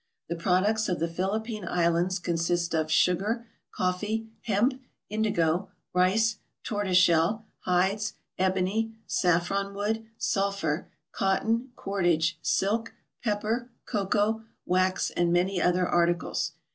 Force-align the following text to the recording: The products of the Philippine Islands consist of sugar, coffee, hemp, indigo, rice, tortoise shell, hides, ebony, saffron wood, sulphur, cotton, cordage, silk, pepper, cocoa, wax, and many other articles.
The 0.29 0.35
products 0.35 0.89
of 0.89 0.97
the 0.99 1.07
Philippine 1.07 1.63
Islands 1.63 2.17
consist 2.17 2.73
of 2.73 2.89
sugar, 2.91 3.45
coffee, 3.75 4.29
hemp, 4.41 4.81
indigo, 5.11 5.69
rice, 5.93 6.37
tortoise 6.63 6.97
shell, 6.97 7.45
hides, 7.65 8.13
ebony, 8.39 8.95
saffron 9.05 9.75
wood, 9.75 10.03
sulphur, 10.17 10.89
cotton, 11.11 11.69
cordage, 11.75 12.39
silk, 12.41 12.95
pepper, 13.23 13.69
cocoa, 13.85 14.41
wax, 14.65 15.11
and 15.11 15.31
many 15.31 15.61
other 15.61 15.85
articles. 15.87 16.53